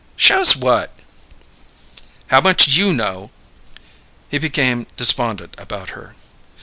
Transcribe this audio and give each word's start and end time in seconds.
"Shows 0.15 0.55
what?" 0.55 0.91
"How 2.29 2.41
much 2.41 2.67
you 2.69 2.91
know!" 2.91 3.29
He 4.31 4.39
became 4.39 4.87
despondent 4.97 5.53
about 5.59 5.89
her. 5.89 6.15